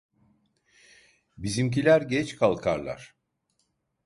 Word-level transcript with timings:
Bizimkiler 1.37 2.01
geç 2.01 2.35
kalkarlar! 2.35 3.13